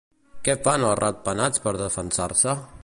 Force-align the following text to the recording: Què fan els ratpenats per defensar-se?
Què 0.47 0.55
fan 0.67 0.85
els 0.87 0.95
ratpenats 1.01 1.63
per 1.67 1.77
defensar-se? 1.87 2.61